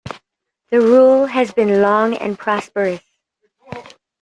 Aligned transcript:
The 0.71 0.81
rule 0.81 1.27
has 1.27 1.53
been 1.53 1.79
long 1.79 2.15
and 2.15 2.35
prosperous. 2.39 3.01